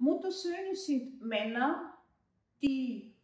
[0.00, 1.96] Muttersöhne sind Männer,
[2.62, 3.14] die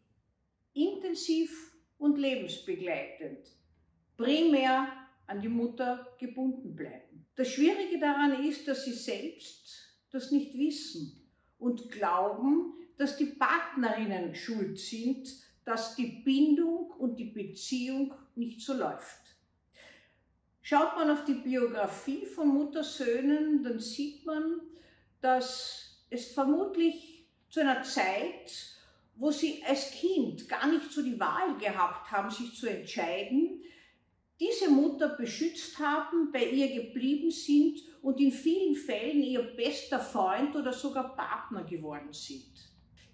[0.75, 3.39] intensiv und lebensbegleitend
[4.17, 4.89] primär
[5.27, 7.27] an die Mutter gebunden bleiben.
[7.35, 11.29] Das Schwierige daran ist, dass sie selbst das nicht wissen
[11.59, 15.29] und glauben, dass die Partnerinnen schuld sind,
[15.65, 19.37] dass die Bindung und die Beziehung nicht so läuft.
[20.63, 24.61] Schaut man auf die Biografie von Muttersöhnen, dann sieht man,
[25.21, 28.77] dass es vermutlich zu einer Zeit,
[29.17, 33.63] wo sie als Kind gar nicht so die Wahl gehabt haben, sich zu entscheiden,
[34.39, 40.55] diese Mutter beschützt haben, bei ihr geblieben sind und in vielen Fällen ihr bester Freund
[40.55, 42.53] oder sogar Partner geworden sind.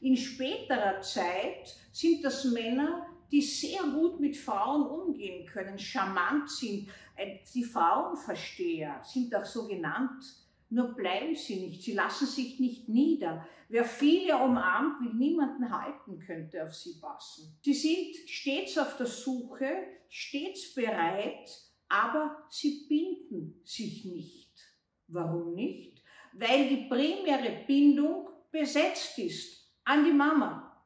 [0.00, 6.88] In späterer Zeit sind das Männer, die sehr gut mit Frauen umgehen können, charmant sind,
[7.54, 10.24] die Frauenversteher sind auch so genannt.
[10.72, 13.46] Nur bleiben sie nicht, sie lassen sich nicht nieder.
[13.68, 17.58] Wer viele umarmt, will niemanden halten, könnte auf sie passen.
[17.62, 19.70] Sie sind stets auf der Suche,
[20.08, 21.46] stets bereit,
[21.90, 24.50] aber sie binden sich nicht.
[25.08, 26.02] Warum nicht?
[26.32, 30.82] Weil die primäre Bindung besetzt ist an die Mama.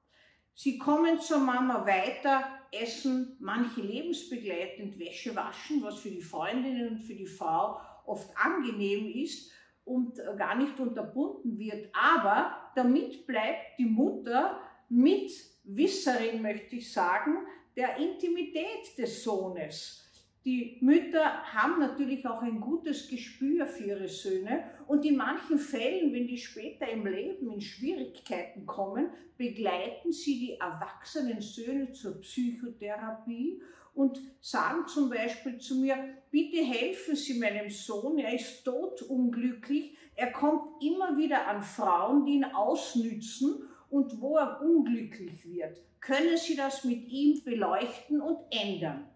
[0.53, 6.99] Sie kommen zur Mama weiter, essen, manche lebensbegleitend Wäsche waschen, was für die Freundinnen und
[6.99, 9.53] für die Frau oft angenehm ist
[9.87, 11.89] und gar nicht unterbunden wird.
[11.95, 20.06] Aber damit bleibt die Mutter Mitwisserin, möchte ich sagen, der Intimität des Sohnes.
[20.47, 26.13] Die Mütter haben natürlich auch ein gutes Gespür für ihre Söhne und in manchen Fällen,
[26.13, 33.61] wenn die später im Leben in Schwierigkeiten kommen, begleiten sie die erwachsenen Söhne zur Psychotherapie
[33.93, 35.97] und sagen zum Beispiel zu mir,
[36.31, 42.35] bitte helfen Sie meinem Sohn, er ist totunglücklich, er kommt immer wieder an Frauen, die
[42.35, 45.83] ihn ausnützen und wo er unglücklich wird.
[45.99, 49.09] Können Sie das mit ihm beleuchten und ändern?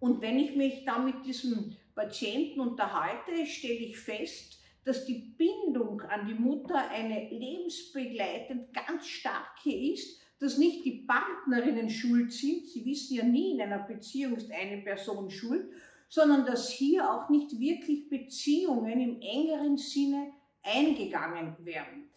[0.00, 6.00] Und wenn ich mich da mit diesem Patienten unterhalte, stelle ich fest, dass die Bindung
[6.00, 12.84] an die Mutter eine lebensbegleitend ganz starke ist, dass nicht die Partnerinnen schuld sind, sie
[12.86, 15.70] wissen ja nie, in einer Beziehung ist eine Person schuld,
[16.08, 20.32] sondern dass hier auch nicht wirklich Beziehungen im engeren Sinne
[20.62, 22.09] eingegangen werden.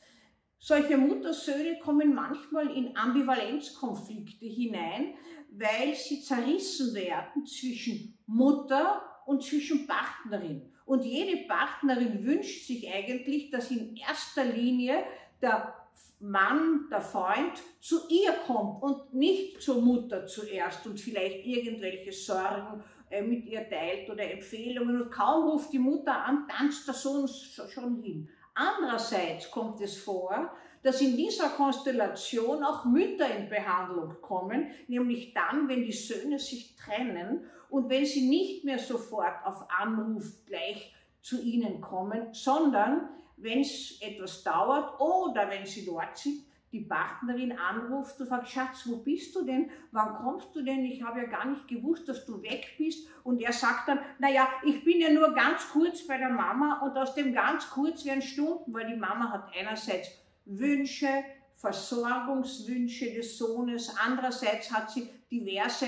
[0.66, 5.14] Solche Muttersöhne kommen manchmal in Ambivalenzkonflikte hinein,
[5.52, 10.62] weil sie zerrissen werden zwischen Mutter und zwischen Partnerin.
[10.86, 15.04] Und jede Partnerin wünscht sich eigentlich, dass in erster Linie
[15.42, 15.76] der
[16.22, 22.82] Mann, der Freund, zu ihr kommt und nicht zur Mutter zuerst und vielleicht irgendwelche Sorgen
[23.10, 27.28] äh, mit ihr teilt oder Empfehlungen und kaum ruft die Mutter an, tanzt der Sohn
[27.28, 28.30] schon hin.
[28.56, 30.52] Andererseits kommt es vor,
[30.84, 36.76] dass in dieser Konstellation auch Mütter in Behandlung kommen, nämlich dann, wenn die Söhne sich
[36.76, 43.62] trennen und wenn sie nicht mehr sofort auf Anruf gleich zu ihnen kommen, sondern wenn
[43.62, 46.44] es etwas dauert oder wenn sie dort sind,
[46.74, 49.70] die Partnerin anruft und fragt, Schatz, wo bist du denn?
[49.92, 50.84] Wann kommst du denn?
[50.86, 53.08] Ich habe ja gar nicht gewusst, dass du weg bist.
[53.24, 56.98] Und er sagt dann, naja, ich bin ja nur ganz kurz bei der Mama und
[56.98, 60.10] aus dem ganz kurz werden Stunden, weil die Mama hat einerseits
[60.46, 61.08] Wünsche,
[61.56, 65.88] Versorgungswünsche des Sohnes, andererseits hat sie diverse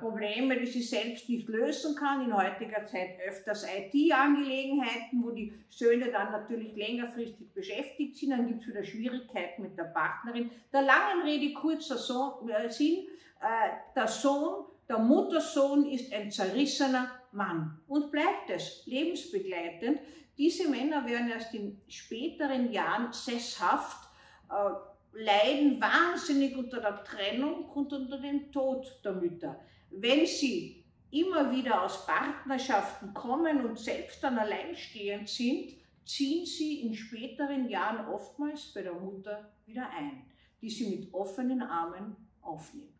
[0.00, 2.24] Probleme, die sie selbst nicht lösen kann.
[2.24, 8.30] In heutiger Zeit öfters IT-Angelegenheiten, wo die Söhne dann natürlich längerfristig beschäftigt sind.
[8.30, 10.50] Dann gibt es wieder Schwierigkeiten mit der Partnerin.
[10.72, 13.06] Der langen Rede kurzer äh, Sinn,
[13.40, 20.00] äh, der Sohn, der Muttersohn ist ein zerrissener Mann und bleibt es lebensbegleitend.
[20.38, 24.08] Diese Männer werden erst in späteren Jahren sesshaft,
[24.50, 24.70] äh,
[25.18, 29.60] leiden wahnsinnig unter der Trennung und unter dem Tod der Mütter.
[29.90, 35.72] Wenn sie immer wieder aus Partnerschaften kommen und selbst dann alleinstehend sind,
[36.04, 40.22] ziehen sie in späteren Jahren oftmals bei der Mutter wieder ein,
[40.62, 42.92] die sie mit offenen Armen aufnimmt.